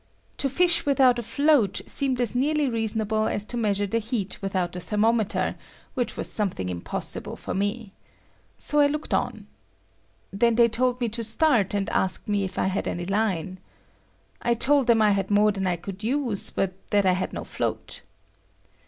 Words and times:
To 0.37 0.49
fish 0.49 0.83
without 0.83 1.19
a 1.19 1.21
float 1.21 1.79
seemed 1.85 2.19
as 2.19 2.33
nearly 2.33 2.67
reasonable 2.67 3.27
as 3.27 3.45
to 3.45 3.55
measure 3.55 3.85
the 3.85 3.99
heat 3.99 4.41
without 4.41 4.75
a 4.75 4.79
thermometer, 4.79 5.53
which 5.93 6.17
was 6.17 6.27
something 6.27 6.69
impossible 6.69 7.35
for 7.35 7.53
me. 7.53 7.91
So 8.57 8.79
I 8.79 8.87
looked 8.87 9.13
on. 9.13 9.45
They 10.33 10.49
then 10.49 10.69
told 10.71 11.01
me 11.01 11.09
to 11.09 11.23
start, 11.23 11.75
and 11.75 11.87
asked 11.91 12.27
me 12.27 12.43
if 12.43 12.57
I 12.57 12.65
had 12.65 12.87
any 12.87 13.05
line. 13.05 13.59
I 14.41 14.55
told 14.55 14.87
them 14.87 15.03
I 15.03 15.11
had 15.11 15.29
more 15.29 15.51
than 15.51 15.67
I 15.67 15.75
could 15.75 16.03
use, 16.03 16.49
but 16.49 16.73
that 16.89 17.05
I 17.05 17.11
had 17.13 17.31
no 17.31 17.43
float. 17.43 18.01